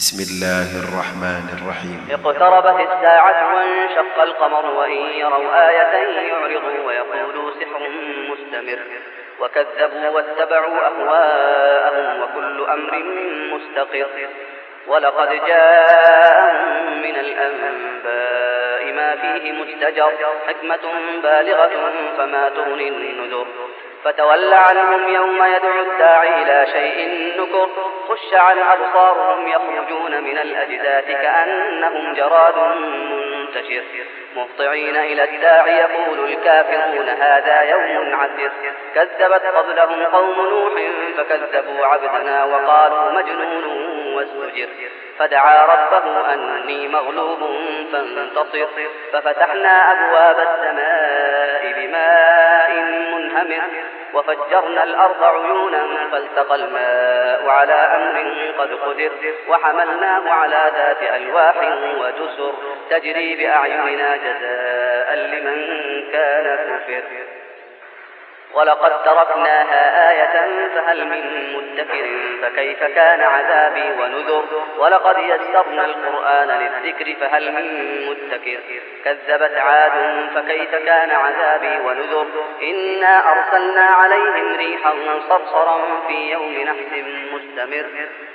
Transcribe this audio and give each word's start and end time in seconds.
بسم 0.00 0.18
الله 0.28 0.68
الرحمن 0.84 1.46
الرحيم. 1.56 2.00
اقتربت 2.16 2.78
الساعة 2.88 3.54
وانشق 3.54 4.22
القمر 4.22 4.66
وإن 4.66 5.00
يروا 5.22 5.68
آية 5.68 5.94
يعرضوا 6.28 6.86
ويقولوا 6.86 7.50
سحر 7.60 7.82
مستمر. 8.30 8.78
وكذبوا 9.40 10.08
واتبعوا 10.08 10.78
أهواءهم 10.86 12.22
وكل 12.22 12.58
أمر 12.70 12.92
مستقر. 13.54 14.08
ولقد 14.86 15.30
جاءهم 15.46 17.02
من 17.02 17.16
الأنباء 17.24 18.92
ما 18.92 19.16
فيه 19.16 19.52
مستجر. 19.52 20.12
حكمة 20.48 20.84
بالغة 21.22 21.92
فما 22.18 22.48
تغني 22.48 22.88
النذر. 22.88 23.46
فتول 24.04 24.52
عنهم 24.54 25.08
يوم 25.08 25.42
يدعو 25.44 25.82
الداعي 25.92 26.42
إلى 26.42 26.66
شيء 26.72 26.98
نكر. 27.40 27.68
خش 28.08 28.34
عن 28.34 28.58
أبصارهم 28.58 29.48
يخرجون 29.48 29.69
من 30.20 30.38
الأجداث 30.38 31.06
كأنهم 31.06 32.14
جراد 32.14 32.54
منتشر. 32.76 33.82
مهطعين 34.36 34.96
إلى 34.96 35.24
الداعي 35.24 35.76
يقول 35.78 36.32
الكافرون 36.32 37.08
هذا 37.08 37.62
يوم 37.62 38.14
عسر 38.14 38.50
كذبت 38.94 39.44
قبلهم 39.46 40.04
قوم 40.04 40.48
نوح 40.50 40.72
فكذبوا 41.16 41.86
عبدنا 41.86 42.44
وقالوا 42.44 43.12
مجنون 43.12 43.64
وازدجر 44.14 44.68
فدعا 45.18 45.66
ربه 45.66 46.32
أني 46.34 46.88
مغلوب 46.88 47.38
فانتصر. 47.92 48.68
ففتحنا 49.12 49.92
أبواب 49.92 50.36
السماء 50.38 51.72
بماء 51.76 52.70
منهمر. 53.12 53.62
وفجرنا 54.14 54.84
الأرض 54.84 55.22
عيونا 55.24 55.82
فالتقى 56.12 56.54
الماء 56.54 57.48
على 57.48 57.72
أمر 57.72 58.32
قد 58.58 58.72
قدر 58.74 59.10
وحملناه 59.48 60.30
على 60.30 60.72
ذات 60.76 61.02
ألواح 61.02 61.56
وجسر 62.00 62.54
تجري 62.90 63.36
بأعيننا 63.36 64.16
جزاء 64.16 65.14
لمن 65.14 65.58
كان 66.12 66.58
كفر. 66.78 67.29
ولقد 68.54 69.02
تركناها 69.02 70.10
آية 70.10 70.68
فهل 70.74 71.04
من 71.04 71.54
مدكر 71.56 72.06
فكيف 72.42 72.84
كان 72.84 73.20
عذابي 73.20 74.02
ونذر؟ 74.02 74.44
ولقد 74.78 75.18
يسرنا 75.18 75.84
القرآن 75.84 76.48
للذكر 76.48 77.20
فهل 77.20 77.52
من 77.52 77.66
مدكر؟ 78.06 78.60
كذبت 79.04 79.56
عاد 79.56 79.92
فكيف 80.34 80.74
كان 80.74 81.10
عذابي 81.10 81.78
ونذر؟ 81.86 82.26
إنا 82.62 83.22
أرسلنا 83.32 83.84
عليهم 83.84 84.56
ريحا 84.56 84.94
صرصرا 85.28 86.00
في 86.08 86.30
يوم 86.30 86.62
نحس 86.62 87.04
مستمر. 87.32 87.86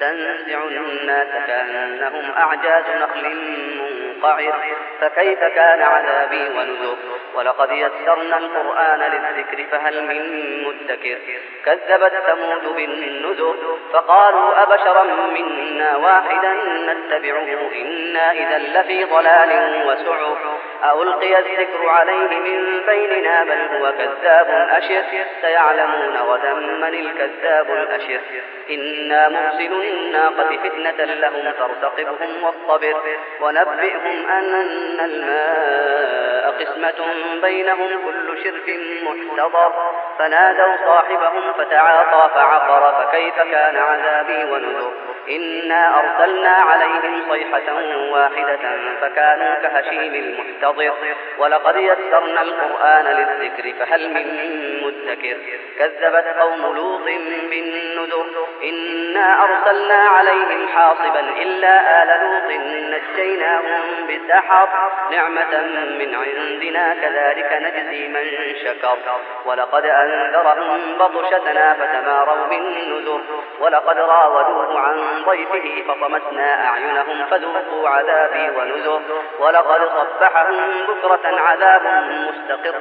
تنزع 0.00 0.58
الناس 0.64 1.46
كأنهم 1.46 2.32
أعجاز 2.36 2.84
نخل 3.02 3.34
منقعر. 3.80 4.54
فكيف 5.00 5.40
كان 5.40 5.82
عذابي 5.82 6.48
ونذر؟ 6.48 6.96
ولقد 7.36 7.70
يسرنا 7.72 8.38
القرآن 8.38 9.00
للذكر 9.00 9.64
فهل 9.70 10.02
من 10.02 10.20
مدكر. 10.64 11.18
كذبت 11.64 12.12
ثمود 12.26 12.76
بالنذر 12.76 13.78
فقالوا 13.92 14.62
أبشرا 14.62 15.02
منا 15.04 15.96
واحدا 15.96 16.52
نتبعه. 16.92 17.70
إنا 17.74 18.32
إذا 18.32 18.58
لفي 18.58 19.04
ضلال 19.04 19.50
وسعر. 19.86 20.58
ألقي 21.02 21.38
الذكر 21.38 21.88
عليه 21.88 22.38
من 22.38 22.80
بيننا 22.86 23.44
بل 23.44 23.76
هو 23.76 23.92
كذاب 23.92 24.68
أشر. 24.70 25.04
سيعلمون 25.40 26.16
غدا 26.16 26.52
من 26.54 26.84
الكذاب 26.84 27.70
الأشر. 27.70 28.20
إنا 28.70 29.28
مرسل 29.28 29.72
الناقة 29.72 30.56
فتنة 30.56 31.04
لهم 31.04 31.52
فارتقبهم 31.52 32.42
واصطبر. 32.42 33.00
ونبئهم 33.40 34.28
أن 34.30 35.00
الماء 35.00 36.35
قسمة 36.60 37.06
بينهم 37.42 37.88
كل 38.04 38.44
شرك 38.44 38.78
محتضر. 39.02 39.72
فنادوا 40.18 40.76
صاحبهم 40.86 41.52
فتعاطى 41.58 42.34
فعقر 42.34 43.04
فكيف 43.04 43.34
كان 43.34 43.76
عذابي 43.76 44.52
ونذر؟ 44.52 44.92
إنا 45.30 46.00
أرسلنا 46.00 46.48
عليهم 46.48 47.22
صيحة 47.30 47.74
واحدة 48.12 48.58
فكانوا 49.00 49.54
كهشيم 49.54 50.14
المحتضر. 50.14 50.94
ولقد 51.38 51.76
يسرنا 51.76 52.42
القرآن 52.42 53.04
للذكر 53.04 53.72
فهل 53.78 54.10
من 54.14 54.26
مدكر؟ 54.82 55.36
كذبت 55.78 56.26
قوم 56.40 56.76
لوط 56.76 57.02
بالنذر. 57.50 58.26
إنا 58.62 59.44
أرسلنا 59.44 59.94
عليهم 59.94 60.68
حاصبا 60.68 61.20
إلا 61.20 62.02
آل 62.02 62.08
لوط 62.20 62.50
نجيناهم 62.94 64.06
بسحر 64.08 64.68
نعمة 65.10 65.60
من 65.98 66.14
عندنا 66.14 66.94
كذلك 66.94 67.52
نجزي 67.52 68.08
من 68.08 68.54
شكر. 68.64 68.96
ولقد 69.44 69.84
أنذرهم 69.84 70.98
بطشتنا 70.98 71.74
فتماروا 71.74 72.46
بالنذر 72.46 73.20
ولقد 73.60 73.98
راودوه 73.98 74.80
عن 74.80 75.24
ضيفه 75.26 75.82
فطمسنا 75.88 76.68
أعينهم 76.68 77.26
فذوقوا 77.30 77.88
عذابي 77.88 78.50
ونذر. 78.58 79.02
ولقد 79.38 79.80
صبحهم 79.96 80.86
بكرة 80.88 81.40
عذاب 81.40 81.82
مستقر 82.28 82.74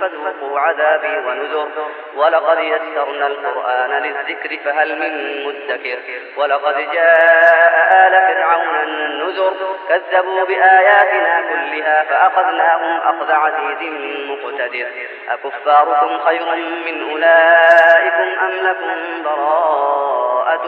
فذوقوا 0.00 0.60
عذابي 0.60 1.18
ونذر. 1.18 1.68
ولقد 2.16 2.58
يسرنا 2.58 3.26
القرآن 3.26 3.90
للذكر 4.02 4.58
فهل 4.64 4.98
من 4.98 5.19
مدكر. 5.46 5.98
ولقد 6.36 6.74
جاء 6.92 8.06
آل 8.06 8.34
فرعون 8.34 8.76
النذر 8.82 9.52
كذبوا 9.88 10.44
بآياتنا 10.44 11.40
كلها 11.40 12.04
فأخذناهم 12.04 13.00
أخذ 13.00 13.32
عزيز 13.32 13.92
مقتدر. 14.28 14.86
أكفاركم 15.28 16.18
خير 16.18 16.46
من 16.86 17.10
أولئكم 17.10 18.44
أم 18.44 18.50
لكم 18.66 19.22
براءة 19.24 20.64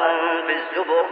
في 0.47 0.53
الزبر؟ 0.53 1.07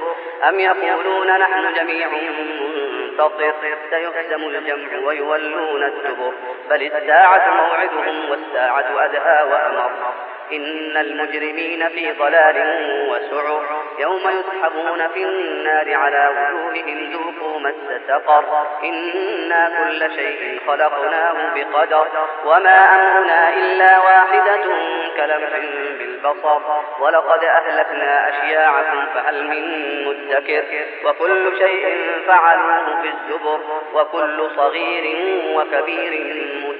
أم 0.48 0.60
يقولون 0.60 1.38
نحن 1.38 1.74
جميع 1.74 2.08
منتصر 2.08 3.52
سيهزم 3.90 4.42
الجمع 4.48 5.06
ويولون 5.06 5.82
الدبر. 5.82 6.32
بل 6.70 6.82
الساعة 6.82 7.54
موعدهم 7.54 8.30
والساعة 8.30 9.04
أدهى 9.04 9.42
وأمر. 9.42 9.90
إن 10.52 10.96
المجرمين 10.96 11.88
في 11.88 12.12
ضلال 12.12 12.56
وسعر 13.10 13.82
يوم 13.98 14.20
يسحبون 14.20 15.08
في 15.08 15.24
النار 15.24 15.94
على 15.94 16.28
وجوههم 16.28 17.12
ذوقوا 17.12 17.60
مس 17.60 18.00
سقر. 18.08 18.66
إنا 18.84 19.72
كل 19.78 20.14
شيء 20.14 20.60
خلقناه 20.66 21.54
بقدر 21.54 22.06
وما 22.44 22.78
أمرنا 22.94 23.48
إلا 23.48 23.98
واحدة 23.98 24.64
كلمح 25.16 25.50
بالبصر. 25.98 26.60
ولقد 27.00 27.44
أهلكنا 27.44 28.28
أشياعكم 28.28 29.06
فهل 29.14 29.44
من 29.44 29.64
مدكر. 30.04 30.64
وكل 31.04 31.58
شيء 31.58 32.10
فعلوه 32.26 33.02
في 33.02 33.08
الزبر. 33.08 33.60
وكل 33.94 34.50
صغير 34.56 35.04
وكبير 35.56 36.12